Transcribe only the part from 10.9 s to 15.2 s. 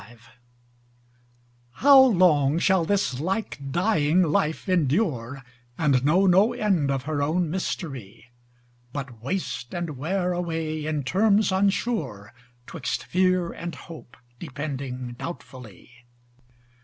terms unsure, 'Twixt fear and hope depending